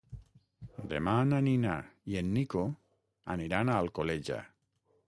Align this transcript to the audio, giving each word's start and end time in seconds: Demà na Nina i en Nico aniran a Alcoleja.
Demà 0.93 1.13
na 1.33 1.41
Nina 1.49 1.75
i 2.13 2.17
en 2.23 2.33
Nico 2.39 2.65
aniran 3.37 3.71
a 3.71 3.79
Alcoleja. 3.85 4.43